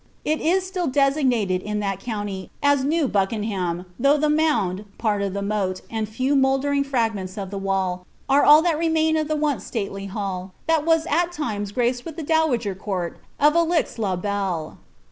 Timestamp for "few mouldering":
6.09-6.83